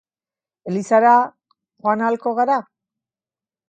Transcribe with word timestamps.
Elizara 0.71 1.13
joan 1.29 2.05
ahalko 2.09 2.37
gara? 2.43 2.61